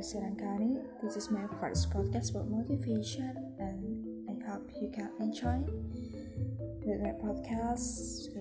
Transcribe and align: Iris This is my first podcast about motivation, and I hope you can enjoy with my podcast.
Iris 0.00 0.14
This 1.02 1.16
is 1.16 1.30
my 1.30 1.44
first 1.60 1.90
podcast 1.90 2.30
about 2.30 2.48
motivation, 2.48 3.36
and 3.58 4.30
I 4.30 4.50
hope 4.50 4.70
you 4.80 4.88
can 4.88 5.10
enjoy 5.20 5.60
with 6.86 7.02
my 7.02 7.12
podcast. 7.20 8.32